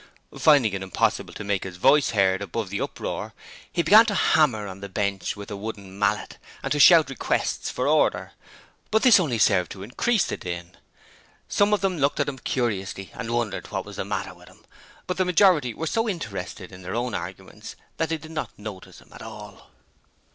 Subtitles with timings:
[0.35, 3.35] Finding it impossible to make his voice heard above the uproar,
[3.71, 7.69] he began to hammer on the bench with a wooden mallet, and to shout requests
[7.69, 8.31] for order,
[8.89, 10.75] but this only served to increase the din.
[11.47, 14.65] Some of them looked at him curiously and wondered what was the matter with him,
[15.05, 19.01] but the majority were so interested in their own arguments that they did not notice
[19.01, 19.69] him at all.